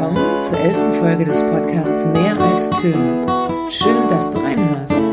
[0.00, 3.26] willkommen zur elften Folge des Podcasts Mehr als Töne.
[3.68, 5.04] Schön, dass du reinhörst.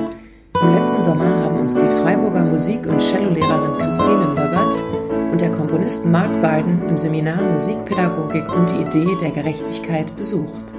[0.61, 4.81] Im letzten Sommer haben uns die Freiburger Musik- und Cellolehrerin Christine Löbert
[5.29, 10.73] und der Komponist Mark Biden im Seminar Musikpädagogik und die Idee der Gerechtigkeit besucht.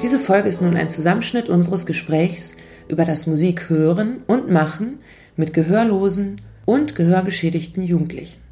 [0.00, 2.56] Diese Folge ist nun ein Zusammenschnitt unseres Gesprächs
[2.88, 5.00] über das Musik hören und machen
[5.36, 8.49] mit gehörlosen und gehörgeschädigten Jugendlichen.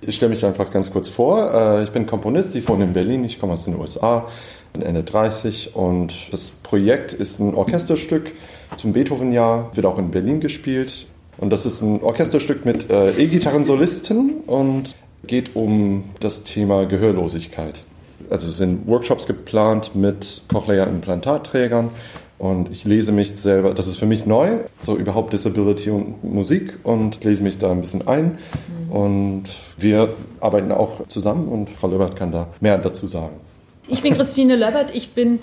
[0.00, 1.52] Ich stelle mich einfach ganz kurz vor.
[1.52, 4.28] Äh, ich bin Komponist, ich wohne in Berlin, ich komme aus den USA,
[4.72, 8.32] bin Ende 30 und das Projekt ist ein Orchesterstück
[8.76, 11.06] zum Beethoven-Jahr, wird auch in Berlin gespielt.
[11.38, 14.94] Und das ist ein Orchesterstück mit äh, E-Gitarren-Solisten und
[15.26, 17.80] geht um das Thema Gehörlosigkeit.
[18.30, 21.90] Also sind Workshops geplant mit Cochlea-Implantatträgern
[22.38, 26.78] und ich lese mich selber, das ist für mich neu, so überhaupt Disability und Musik
[26.84, 28.38] und lese mich da ein bisschen ein.
[28.90, 29.44] Und
[29.76, 30.08] wir
[30.40, 33.36] arbeiten auch zusammen und Frau Löbert kann da mehr dazu sagen.
[33.88, 35.38] Ich bin Christine Löbert, ich bin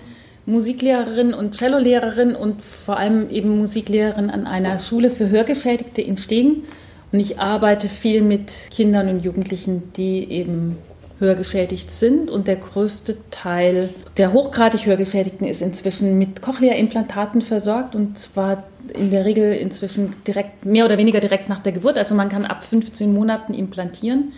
[0.45, 6.63] Musiklehrerin und Cellolehrerin und vor allem eben Musiklehrerin an einer Schule für Hörgeschädigte in Stegen.
[7.11, 10.77] Und ich arbeite viel mit Kindern und Jugendlichen, die eben
[11.19, 18.19] hörgeschädigt sind und der größte Teil der hochgradig Hörgeschädigten ist inzwischen mit Cochlea-Implantaten versorgt und
[18.19, 18.63] zwar
[18.93, 21.97] in der Regel inzwischen direkt, mehr oder weniger direkt nach der Geburt.
[21.97, 24.33] Also man kann ab 15 Monaten implantieren,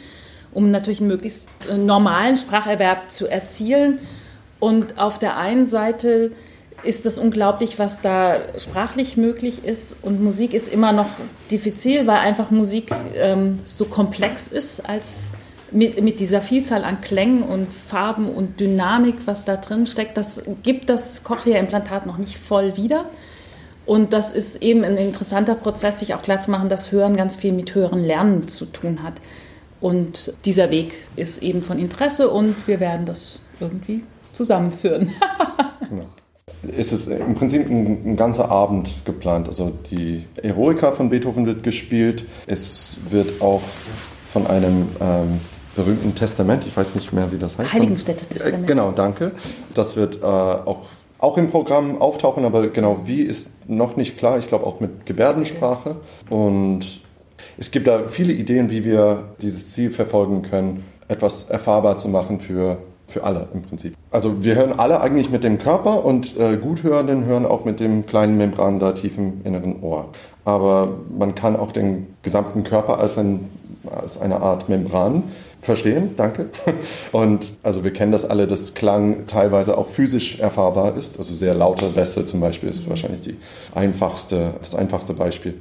[0.51, 3.99] um natürlich einen möglichst äh, normalen Spracherwerb zu erzielen.
[4.59, 6.31] Und auf der einen Seite
[6.83, 9.97] ist es unglaublich, was da sprachlich möglich ist.
[10.03, 11.09] Und Musik ist immer noch
[11.51, 15.31] diffizil, weil einfach Musik ähm, so komplex ist als
[15.71, 20.43] mit, mit dieser Vielzahl an Klängen und Farben und Dynamik, was da drin steckt, das
[20.63, 23.05] gibt das Cochlea-Implantat noch nicht voll wieder.
[23.85, 27.73] Und das ist eben ein interessanter Prozess, sich auch klarzumachen, dass Hören ganz viel mit
[27.73, 29.21] Hören Lernen zu tun hat.
[29.79, 35.13] Und dieser Weg ist eben von Interesse und wir werden das irgendwie zusammenführen.
[35.89, 36.05] genau.
[36.75, 39.47] Es ist im Prinzip ein, ein, ganzer Abend geplant.
[39.47, 42.25] Also die Eroica von Beethoven wird gespielt.
[42.47, 43.61] Es wird auch
[44.27, 45.39] von einem ähm,
[45.77, 47.71] berühmten Testament, ich weiß nicht mehr, wie das heißt.
[47.71, 48.63] Heiligenstädte-Testament.
[48.63, 49.31] Äh, genau, danke.
[49.73, 50.87] Das wird äh, auch,
[51.19, 54.37] auch im Programm auftauchen, aber genau wie ist noch nicht klar.
[54.39, 55.95] Ich glaube auch mit Gebärdensprache.
[56.29, 57.01] Und
[57.57, 62.39] es gibt da viele Ideen, wie wir dieses Ziel verfolgen können, etwas erfahrbar zu machen
[62.39, 63.95] für, für alle im Prinzip.
[64.09, 68.05] Also wir hören alle eigentlich mit dem Körper und äh, Guthörenden hören auch mit dem
[68.07, 70.09] kleinen Membran da tief im inneren Ohr.
[70.43, 73.47] Aber man kann auch den gesamten Körper als, ein,
[73.89, 75.23] als eine Art Membran
[75.67, 76.47] verstehen, danke.
[77.11, 81.19] Und also wir kennen das alle, dass Klang teilweise auch physisch erfahrbar ist.
[81.19, 83.35] Also sehr laute Bässe zum Beispiel ist wahrscheinlich die
[83.75, 85.53] einfachste, das einfachste Beispiel.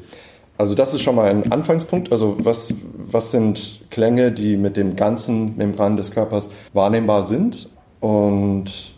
[0.56, 2.12] Also das ist schon mal ein Anfangspunkt.
[2.12, 7.68] Also was, was sind Klänge, die mit dem ganzen Membran des Körpers wahrnehmbar sind?
[8.00, 8.92] Und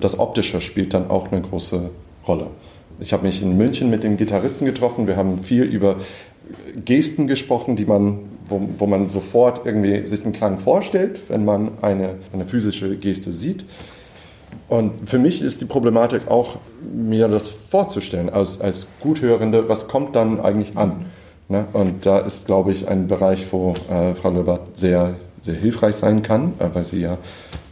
[0.00, 1.90] das Optische spielt dann auch eine große
[2.26, 2.48] Rolle.
[2.98, 5.06] Ich habe mich in München mit dem Gitarristen getroffen.
[5.06, 5.96] Wir haben viel über
[6.84, 11.72] Gesten gesprochen, die man wo, wo man sofort irgendwie sich einen Klang vorstellt, wenn man
[11.82, 13.64] eine, eine physische Geste sieht.
[14.68, 16.56] Und für mich ist die Problematik auch,
[16.94, 21.06] mir das vorzustellen, als, als Guthörende, was kommt dann eigentlich an?
[21.48, 21.66] Ne?
[21.72, 26.22] Und da ist, glaube ich, ein Bereich, wo äh, Frau Löbert sehr, sehr hilfreich sein
[26.22, 27.18] kann, äh, weil sie ja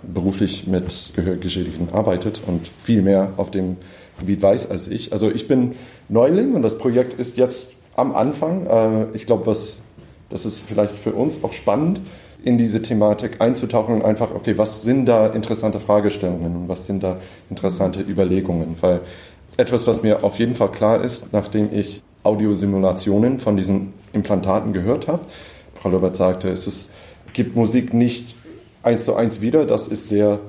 [0.02, 3.76] beruflich mit Gehörgeschädigten arbeitet und viel mehr auf dem
[4.18, 5.12] Gebiet weiß als ich.
[5.12, 5.72] Also ich bin
[6.08, 8.66] Neuling und das Projekt ist jetzt am Anfang.
[8.66, 9.78] Äh, ich glaube, was
[10.34, 12.00] das ist vielleicht für uns auch spannend,
[12.42, 17.04] in diese Thematik einzutauchen und einfach, okay, was sind da interessante Fragestellungen und was sind
[17.04, 17.18] da
[17.50, 18.74] interessante Überlegungen?
[18.80, 19.00] Weil
[19.56, 25.06] etwas, was mir auf jeden Fall klar ist, nachdem ich Audiosimulationen von diesen Implantaten gehört
[25.06, 25.24] habe,
[25.80, 26.94] Frau Löbert sagte, es ist,
[27.32, 28.34] gibt Musik nicht
[28.82, 30.40] eins zu eins wieder, das ist sehr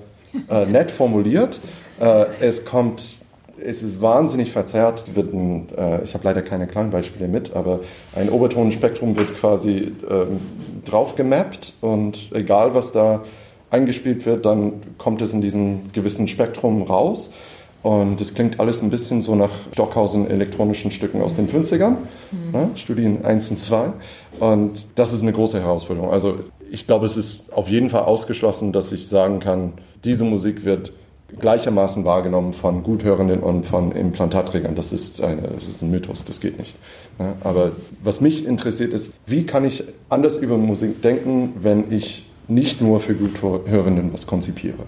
[0.50, 1.60] äh, nett formuliert.
[2.00, 3.18] Äh, es kommt
[3.64, 5.16] es ist wahnsinnig verzerrt.
[5.16, 7.80] Wird ein, äh, ich habe leider keine Klangbeispiele mit, aber
[8.16, 10.40] ein Obertonenspektrum wird quasi ähm,
[10.84, 13.24] drauf gemappt und egal was da
[13.70, 17.32] eingespielt wird, dann kommt es in diesem gewissen Spektrum raus.
[17.84, 21.98] Und es klingt alles ein bisschen so nach Stockhausen elektronischen Stücken aus den 50ern,
[22.32, 22.52] mhm.
[22.52, 23.94] ne, Studien 1 und 2.
[24.40, 26.10] Und das ist eine große Herausforderung.
[26.10, 26.40] Also
[26.72, 29.74] ich glaube, es ist auf jeden Fall ausgeschlossen, dass ich sagen kann,
[30.04, 30.94] diese Musik wird
[31.40, 34.76] gleichermaßen wahrgenommen von Guthörenden und von Implantatträgern.
[34.76, 36.76] Das ist, eine, das ist ein Mythos, das geht nicht.
[37.44, 37.72] Aber
[38.04, 43.00] was mich interessiert ist, wie kann ich anders über Musik denken, wenn ich nicht nur
[43.00, 44.84] für Guthörenden was konzipiere?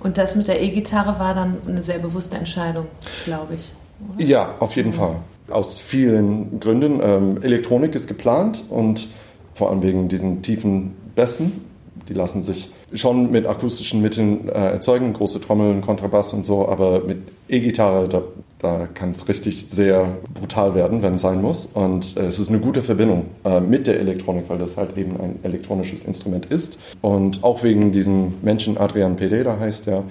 [0.00, 2.86] Und das mit der E-Gitarre war dann eine sehr bewusste Entscheidung,
[3.24, 3.70] glaube ich.
[4.16, 4.24] Oder?
[4.24, 5.16] Ja, auf jeden Fall.
[5.50, 7.00] Aus vielen Gründen.
[7.02, 9.08] Ähm, Elektronik ist geplant und
[9.54, 11.67] vor allem wegen diesen tiefen Bässen.
[12.08, 17.02] Die lassen sich schon mit akustischen Mitteln äh, erzeugen, große Trommeln, Kontrabass und so, aber
[17.04, 17.18] mit
[17.48, 18.22] E-Gitarre, da,
[18.58, 21.66] da kann es richtig sehr brutal werden, wenn es sein muss.
[21.66, 25.20] Und äh, es ist eine gute Verbindung äh, mit der Elektronik, weil das halt eben
[25.20, 26.78] ein elektronisches Instrument ist.
[27.02, 30.04] Und auch wegen diesem Menschen, Adrian Pereira heißt der,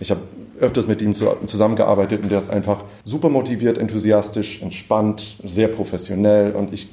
[0.00, 0.22] ich habe
[0.58, 6.52] öfters mit ihm zu, zusammengearbeitet und der ist einfach super motiviert, enthusiastisch, entspannt, sehr professionell.
[6.52, 6.88] Und ich,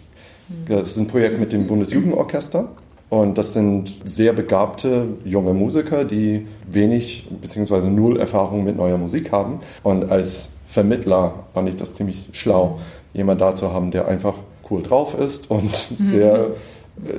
[0.67, 2.69] das ist ein Projekt mit dem Bundesjugendorchester
[3.11, 7.87] und das sind sehr begabte junge Musiker, die wenig bzw.
[7.89, 9.59] null Erfahrung mit neuer Musik haben.
[9.83, 12.79] Und als Vermittler fand ich das ziemlich schlau,
[13.13, 14.35] jemand da zu haben, der einfach
[14.69, 16.51] cool drauf ist und sehr,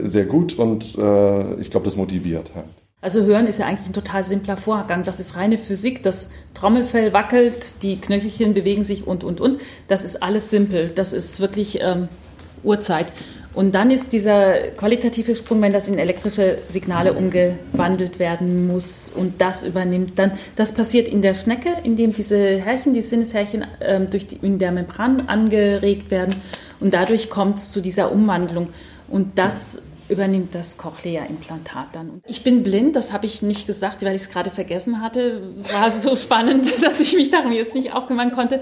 [0.02, 2.64] sehr gut und äh, ich glaube, das motiviert halt.
[3.02, 5.04] Also Hören ist ja eigentlich ein total simpler Vorgang.
[5.04, 6.02] Das ist reine Physik.
[6.04, 9.60] Das Trommelfell wackelt, die Knöchelchen bewegen sich und, und, und.
[9.88, 10.88] Das ist alles simpel.
[10.88, 12.08] Das ist wirklich ähm,
[12.62, 13.12] Uhrzeit.
[13.54, 19.40] Und dann ist dieser qualitative Sprung, wenn das in elektrische Signale umgewandelt werden muss und
[19.42, 24.26] das übernimmt, dann das passiert in der Schnecke, indem diese Härchen, die Sinneshärchen ähm, durch
[24.26, 26.36] die, in der Membran angeregt werden
[26.80, 28.68] und dadurch kommt es zu dieser Umwandlung.
[29.08, 29.82] Und das
[30.12, 32.22] übernimmt das Cochlea-Implantat dann.
[32.26, 35.54] Ich bin blind, das habe ich nicht gesagt, weil ich es gerade vergessen hatte.
[35.58, 38.60] Es war so spannend, dass ich mich darum jetzt nicht aufkümmern konnte.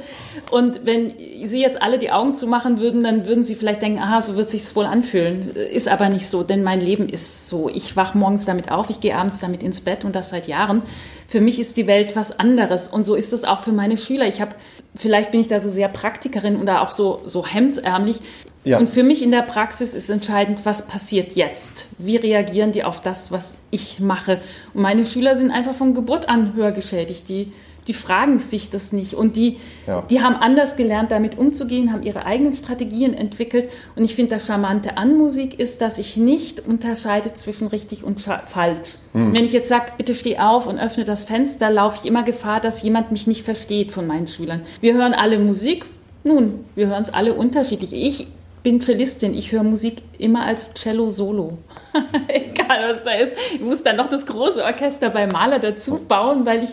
[0.51, 1.15] Und wenn
[1.45, 4.49] Sie jetzt alle die Augen zumachen würden, dann würden Sie vielleicht denken, aha, so wird
[4.49, 5.55] sich wohl anfühlen.
[5.55, 7.69] Ist aber nicht so, denn mein Leben ist so.
[7.69, 10.83] Ich wache morgens damit auf, ich gehe abends damit ins Bett und das seit Jahren.
[11.29, 14.27] Für mich ist die Welt was anderes und so ist es auch für meine Schüler.
[14.27, 14.55] Ich habe
[14.97, 18.21] vielleicht bin ich da so sehr Praktikerin oder auch so, so hemdsärmlich.
[18.65, 18.79] Ja.
[18.79, 21.87] Und für mich in der Praxis ist entscheidend, was passiert jetzt?
[21.99, 24.39] Wie reagieren die auf das, was ich mache?
[24.75, 27.29] Und meine Schüler sind einfach von Geburt an hörgeschädigt.
[27.31, 27.53] Die,
[27.87, 29.15] die fragen sich das nicht.
[29.15, 30.03] Und die, ja.
[30.11, 33.71] die haben anders gelernt, damit umzugehen, haben ihre eigenen Strategien entwickelt.
[33.97, 38.21] Und ich finde, das Charmante an Musik ist, dass ich nicht unterscheide zwischen richtig und
[38.21, 38.97] falsch.
[39.15, 39.33] Mhm.
[39.33, 42.61] Wenn ich jetzt sage, bitte steh auf und öffne das Fenster, laufe ich immer Gefahr,
[42.61, 44.61] dass jemand mich nicht versteht von meinen Schülern.
[44.83, 45.87] Wir hören alle Musik.
[46.23, 47.95] Nun, wir hören es alle unterschiedlich.
[47.95, 48.27] Ich
[48.63, 49.35] bin Cellistin.
[49.35, 51.59] Ich höre Musik immer als Cello Solo.
[52.29, 53.37] Egal was da ist.
[53.55, 56.71] Ich muss dann noch das große Orchester bei Maler dazu bauen, weil ich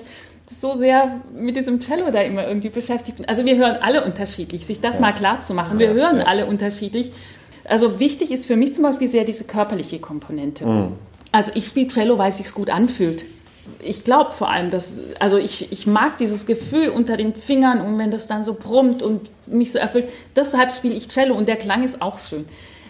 [0.50, 3.28] so sehr mit diesem Cello da immer irgendwie beschäftigt bin.
[3.28, 5.02] Also wir hören alle unterschiedlich, sich das ja.
[5.02, 5.80] mal klar zu machen.
[5.80, 6.24] Wir hören ja.
[6.24, 7.12] alle unterschiedlich.
[7.66, 10.66] Also wichtig ist für mich zum Beispiel sehr diese körperliche Komponente.
[10.66, 10.94] Mhm.
[11.34, 13.26] Also ich spiele Cello, weil es sich gut anfühlt
[13.80, 17.98] ich glaube vor allem, dass, also ich, ich mag dieses Gefühl unter den Fingern und
[18.00, 21.56] wenn das dann so brummt und mich so erfüllt, deshalb spiele ich Cello und der
[21.56, 22.46] Klang ist auch schön.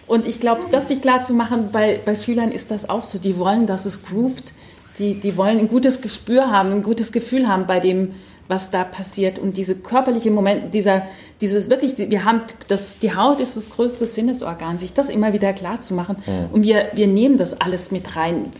[0.06, 3.18] Und ich glaube, das sich klar zu machen, bei, bei Schülern ist das auch so.
[3.18, 4.52] Die wollen, dass es groovt.
[4.98, 8.14] Die, die wollen ein gutes Gespür haben, ein gutes Gefühl haben bei dem,
[8.48, 9.38] was da passiert.
[9.38, 11.02] Und diese körperliche Moment, dieser,
[11.42, 15.52] dieses wirklich, wir haben, das, die Haut ist das größte Sinnesorgan, sich das immer wieder
[15.52, 16.16] klar zu machen.
[16.26, 16.48] Ja.
[16.50, 18.52] Und wir, wir nehmen das alles mit rein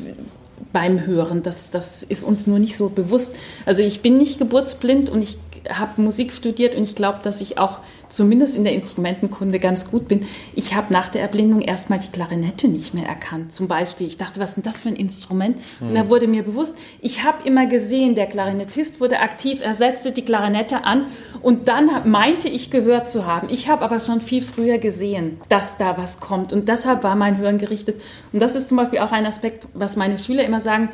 [0.73, 1.43] beim Hören.
[1.43, 3.37] Das, das ist uns nur nicht so bewusst.
[3.67, 5.39] Also ich bin nicht geburtsblind und ich
[5.69, 7.79] habe Musik studiert und ich glaube, dass ich auch
[8.09, 10.27] zumindest in der Instrumentenkunde ganz gut bin.
[10.55, 13.53] Ich habe nach der Erblindung erstmal die Klarinette nicht mehr erkannt.
[13.53, 15.57] Zum Beispiel, ich dachte, was ist denn das für ein Instrument?
[15.81, 16.09] Und da hm.
[16.09, 20.85] wurde mir bewusst, ich habe immer gesehen, der Klarinettist wurde aktiv, er setzte die Klarinette
[20.85, 21.07] an
[21.43, 23.49] und dann meinte ich gehört zu haben.
[23.51, 27.39] Ich habe aber schon viel früher gesehen, dass da was kommt und deshalb war mein
[27.39, 28.01] Hören gerichtet.
[28.33, 30.91] Und das ist zum Beispiel auch ein Aspekt, was meine Schüler immer sagen,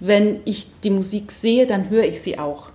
[0.00, 2.68] wenn ich die Musik sehe, dann höre ich sie auch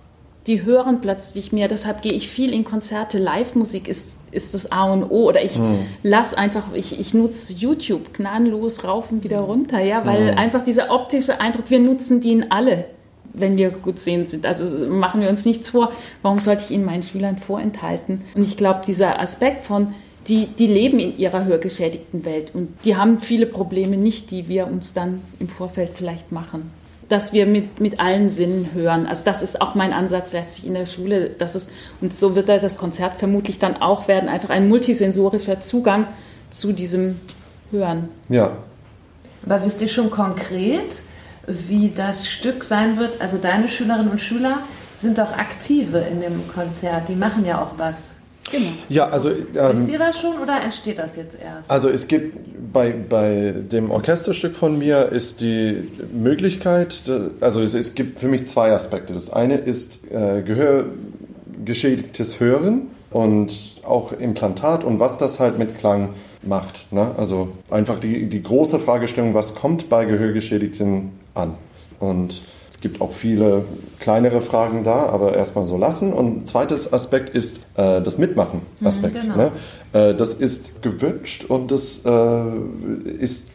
[0.46, 1.68] die hören plötzlich mehr.
[1.68, 3.18] Deshalb gehe ich viel in Konzerte.
[3.18, 5.28] Live-Musik ist, ist das A und O.
[5.28, 5.80] Oder ich mhm.
[6.02, 10.38] lass einfach, ich, ich nutze YouTube gnadenlos rauf und wieder runter, ja, weil mhm.
[10.38, 12.86] einfach dieser optische Eindruck, wir nutzen den alle,
[13.32, 14.44] wenn wir gut sehen sind.
[14.44, 15.92] Also machen wir uns nichts vor.
[16.22, 18.22] Warum sollte ich ihn meinen Schülern vorenthalten?
[18.34, 19.94] Und ich glaube, dieser Aspekt von,
[20.28, 24.68] die, die leben in ihrer hörgeschädigten Welt und die haben viele Probleme nicht, die wir
[24.68, 26.70] uns dann im Vorfeld vielleicht machen
[27.12, 29.06] dass wir mit, mit allen Sinnen hören.
[29.06, 31.28] Also das ist auch mein Ansatz letztlich in der Schule.
[31.28, 31.68] Dass es,
[32.00, 36.06] und so wird das Konzert vermutlich dann auch werden, einfach ein multisensorischer Zugang
[36.48, 37.20] zu diesem
[37.70, 38.08] Hören.
[38.30, 38.56] Ja.
[39.44, 41.02] Aber wisst ihr schon konkret,
[41.46, 43.20] wie das Stück sein wird?
[43.20, 44.60] Also deine Schülerinnen und Schüler
[44.96, 48.14] sind doch aktive in dem Konzert, die machen ja auch was.
[48.50, 48.70] Genau.
[48.88, 49.30] Ja, also.
[49.30, 51.70] Ähm, Wisst ihr das schon oder entsteht das jetzt erst?
[51.70, 52.36] Also es gibt
[52.72, 57.02] bei, bei dem Orchesterstück von mir ist die Möglichkeit,
[57.40, 59.12] also es, es gibt für mich zwei Aspekte.
[59.12, 66.10] Das eine ist äh, gehörgeschädigtes Hören und auch Implantat und was das halt mit Klang
[66.42, 66.92] macht.
[66.92, 67.14] Ne?
[67.16, 71.54] Also einfach die, die große Fragestellung, was kommt bei Gehörgeschädigten an?
[72.00, 72.42] Und
[72.80, 73.64] gibt auch viele
[73.98, 76.12] kleinere Fragen da, aber erstmal so lassen.
[76.12, 79.14] Und zweites Aspekt ist äh, das Mitmachen-Aspekt.
[79.14, 79.36] Mhm, genau.
[79.36, 79.50] ne?
[79.92, 83.50] äh, das ist gewünscht und das äh, ist,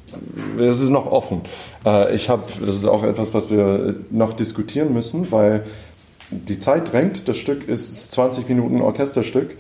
[0.58, 1.42] das ist noch offen.
[1.86, 5.64] Äh, ich habe, das ist auch etwas, was wir noch diskutieren müssen, weil
[6.30, 7.28] die Zeit drängt.
[7.28, 9.56] Das Stück ist 20 Minuten Orchesterstück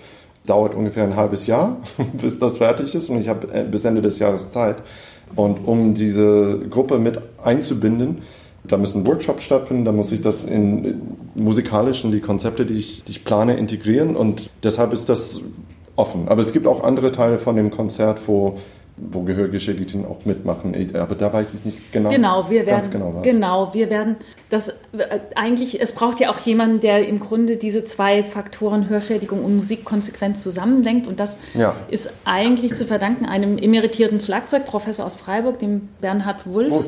[0.46, 1.78] dauert ungefähr ein halbes Jahr,
[2.22, 4.78] bis das fertig ist und ich habe äh, bis Ende des Jahres Zeit.
[5.36, 8.22] Und um diese Gruppe mit einzubinden,
[8.68, 11.02] da müssen Workshops stattfinden, da muss ich das in
[11.36, 15.42] musikalisch in die Konzepte, die ich, die ich plane, integrieren und deshalb ist das
[15.96, 16.28] offen.
[16.28, 18.58] Aber es gibt auch andere Teile von dem Konzert, wo
[18.98, 20.76] wo Gehörgeschädigten auch mitmachen.
[20.96, 22.10] Aber da weiß ich nicht genau.
[22.10, 23.24] Genau, wir werden, genau, was.
[23.24, 24.16] genau, wir werden
[24.50, 24.74] das äh,
[25.36, 29.86] eigentlich, es braucht ja auch jemanden, der im Grunde diese zwei Faktoren Hörschädigung und Musik
[29.86, 31.08] konsequent zusammendenkt.
[31.08, 31.76] Und das ja.
[31.90, 36.74] ist eigentlich zu verdanken einem emeritierten Schlagzeugprofessor aus Freiburg, dem Bernhard Wulff.
[36.74, 36.86] Oh.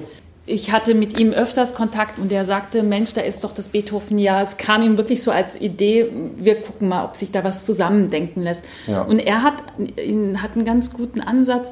[0.50, 4.42] Ich hatte mit ihm öfters Kontakt und er sagte, Mensch, da ist doch das Beethoven-Jahr.
[4.42, 8.42] Es kam ihm wirklich so als Idee, wir gucken mal, ob sich da was zusammendenken
[8.42, 8.66] lässt.
[8.88, 9.04] Ja.
[9.04, 11.72] Und er hat, hat einen ganz guten Ansatz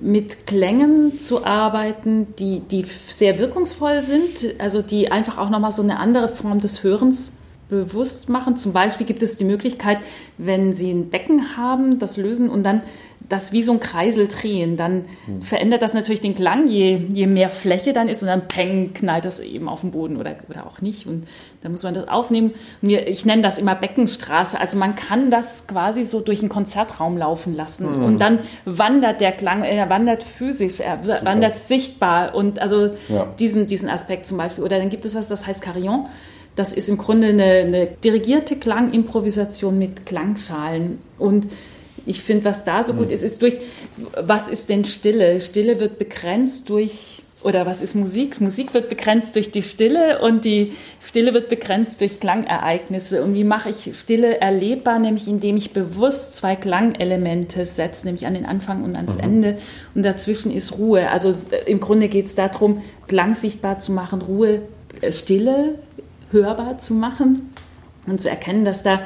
[0.00, 5.82] mit Klängen zu arbeiten, die, die sehr wirkungsvoll sind, also die einfach auch nochmal so
[5.82, 8.56] eine andere Form des Hörens bewusst machen.
[8.56, 9.98] Zum Beispiel gibt es die Möglichkeit,
[10.38, 12.82] wenn Sie ein Becken haben, das lösen und dann
[13.28, 15.40] das wie so ein Kreisel drehen, dann hm.
[15.40, 19.24] verändert das natürlich den Klang, je, je mehr Fläche dann ist und dann peng, knallt
[19.24, 21.06] das eben auf den Boden oder, oder auch nicht.
[21.06, 21.26] Und
[21.62, 22.52] dann muss man das aufnehmen.
[22.82, 24.60] Mir, ich nenne das immer Beckenstraße.
[24.60, 28.04] Also man kann das quasi so durch einen Konzertraum laufen lassen mhm.
[28.04, 31.64] und dann wandert der Klang, er wandert physisch, er wandert okay.
[31.64, 33.26] sichtbar und also ja.
[33.38, 34.64] diesen, diesen Aspekt zum Beispiel.
[34.64, 36.06] Oder dann gibt es was, das heißt Carillon.
[36.56, 41.48] Das ist im Grunde eine, eine dirigierte Klangimprovisation mit Klangschalen und
[42.06, 43.58] ich finde, was da so gut ist, ist durch,
[44.20, 45.40] was ist denn Stille?
[45.40, 48.40] Stille wird begrenzt durch, oder was ist Musik?
[48.40, 53.22] Musik wird begrenzt durch die Stille und die Stille wird begrenzt durch Klangereignisse.
[53.22, 54.98] Und wie mache ich Stille erlebbar?
[54.98, 59.24] Nämlich indem ich bewusst zwei Klangelemente setze, nämlich an den Anfang und ans mhm.
[59.24, 59.58] Ende.
[59.94, 61.10] Und dazwischen ist Ruhe.
[61.10, 61.34] Also
[61.66, 64.62] im Grunde geht es darum, Klang sichtbar zu machen, Ruhe,
[65.02, 65.78] äh, Stille
[66.30, 67.52] hörbar zu machen
[68.06, 69.02] und zu erkennen, dass da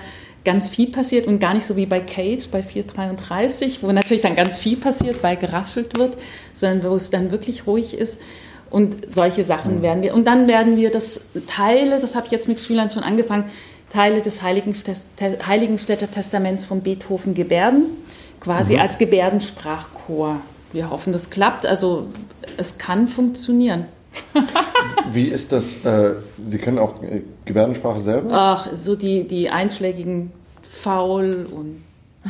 [0.48, 4.34] ganz viel passiert und gar nicht so wie bei Cage bei 433, wo natürlich dann
[4.34, 6.16] ganz viel passiert, weil geraschelt wird,
[6.54, 8.22] sondern wo es dann wirklich ruhig ist.
[8.70, 10.14] Und solche Sachen werden wir.
[10.14, 13.44] Und dann werden wir das Teile, das habe ich jetzt mit Schülern schon angefangen,
[13.92, 17.84] Teile des Heiligenstädter Testaments von Beethoven gebärden,
[18.40, 18.80] quasi mhm.
[18.80, 20.40] als Gebärdensprachchor.
[20.72, 21.66] Wir hoffen, das klappt.
[21.66, 22.06] Also
[22.56, 23.84] es kann funktionieren.
[25.12, 25.84] Wie ist das?
[25.84, 28.30] Äh, Sie können auch äh, Gebärdensprache selber?
[28.32, 31.82] Ach, so die, die einschlägigen faul und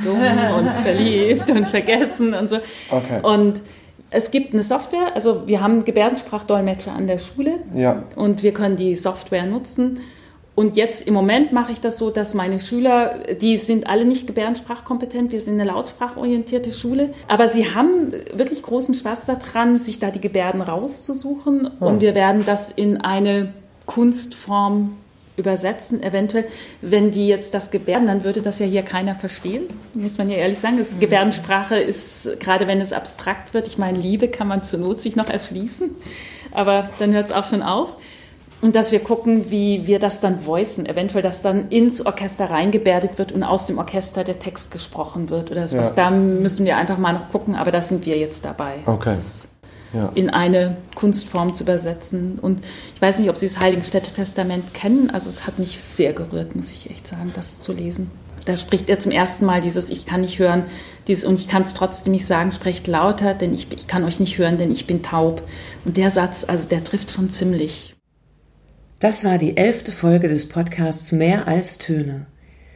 [0.05, 0.21] dumm
[0.59, 2.57] und verliebt und vergessen und so.
[2.91, 3.21] Okay.
[3.23, 3.63] Und
[4.11, 8.05] es gibt eine Software, also wir haben Gebärdensprachdolmetscher an der Schule ja.
[8.17, 10.01] und wir können die Software nutzen
[10.59, 14.27] und jetzt im Moment mache ich das so, dass meine Schüler, die sind alle nicht
[14.27, 20.11] gebärdensprachkompetent, wir sind eine lautsprachorientierte Schule, aber sie haben wirklich großen Spaß daran, sich da
[20.11, 21.87] die Gebärden rauszusuchen oh.
[21.87, 23.55] und wir werden das in eine
[23.87, 24.97] Kunstform
[25.37, 26.47] übersetzen, eventuell.
[26.81, 29.63] Wenn die jetzt das Gebärden, dann würde das ja hier keiner verstehen,
[29.95, 30.77] muss man ja ehrlich sagen.
[30.77, 35.01] Das Gebärdensprache ist, gerade wenn es abstrakt wird, ich meine, Liebe kann man zur Not
[35.01, 35.91] sich noch erschließen,
[36.51, 37.95] aber dann hört es auch schon auf.
[38.61, 43.17] Und dass wir gucken, wie wir das dann voicen, eventuell, dass dann ins Orchester reingebärdet
[43.17, 45.95] wird und aus dem Orchester der Text gesprochen wird oder sowas.
[45.97, 46.11] Ja.
[46.11, 48.79] Da müssen wir einfach mal noch gucken, aber da sind wir jetzt dabei.
[48.85, 49.15] Okay.
[49.15, 49.49] Das
[49.93, 50.11] ja.
[50.15, 52.39] in eine Kunstform zu übersetzen.
[52.39, 52.61] Und
[52.95, 55.11] ich weiß nicht, ob Sie das Heiligenstädter Testament kennen.
[55.11, 58.11] Also es hat mich sehr gerührt, muss ich echt sagen, das zu lesen.
[58.45, 60.65] Da spricht er zum ersten Mal dieses Ich kann nicht hören,
[61.07, 64.21] dieses und ich kann es trotzdem nicht sagen, sprecht lauter, denn ich, ich kann euch
[64.21, 65.43] nicht hören, denn ich bin taub.
[65.85, 67.98] Und der Satz, also der trifft schon ziemlich.
[69.01, 72.27] Das war die elfte Folge des Podcasts Mehr als Töne.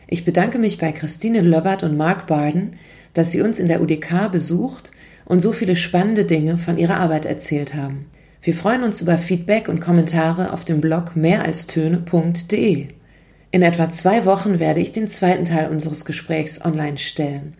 [0.07, 2.77] Ich bedanke mich bei Christine Löbbert und Mark Barden,
[3.13, 4.93] dass sie uns in der UDK besucht
[5.25, 8.07] und so viele spannende Dinge von ihrer Arbeit erzählt haben.
[8.41, 12.87] Wir freuen uns über Feedback und Kommentare auf dem Blog mehralstöne.de.
[13.51, 17.55] In etwa zwei Wochen werde ich den zweiten Teil unseres Gesprächs online stellen.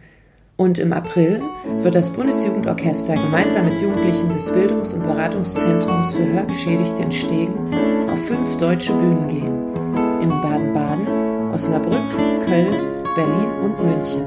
[0.63, 1.43] Und im April
[1.81, 7.75] wird das Bundesjugendorchester gemeinsam mit Jugendlichen des Bildungs- und Beratungszentrums für Hörgeschädigte in Stegen
[8.09, 9.75] auf fünf deutsche Bühnen gehen.
[10.23, 11.99] In Baden-Baden, Osnabrück,
[12.47, 12.77] Köln,
[13.17, 14.23] Berlin und München.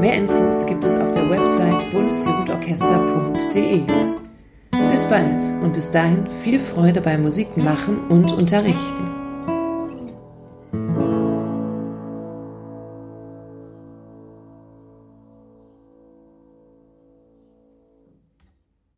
[0.00, 3.82] Mehr Infos gibt es auf der Website bundesjugendorchester.de.
[4.92, 9.19] Bis bald und bis dahin viel Freude beim Musikmachen und Unterrichten.